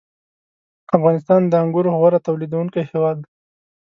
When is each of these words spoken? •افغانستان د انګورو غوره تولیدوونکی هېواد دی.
•افغانستان 0.97 1.41
د 1.47 1.53
انګورو 1.63 1.89
غوره 1.99 2.19
تولیدوونکی 2.27 2.81
هېواد 2.91 3.17
دی. 3.23 3.29